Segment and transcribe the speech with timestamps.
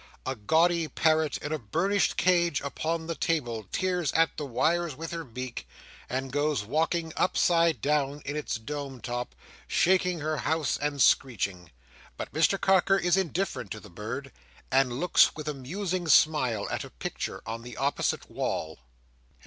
[0.25, 5.11] A gaudy parrot in a burnished cage upon the table tears at the wires with
[5.11, 5.67] her beak,
[6.09, 9.35] and goes walking, upside down, in its dome top,
[9.67, 11.69] shaking her house and screeching;
[12.17, 14.31] but Mr Carker is indifferent to the bird,
[14.71, 18.79] and looks with a musing smile at a picture on the opposite wall.